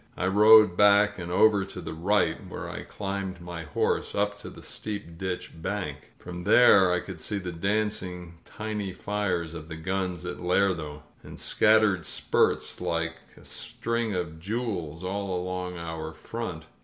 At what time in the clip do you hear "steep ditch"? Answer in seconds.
4.63-5.51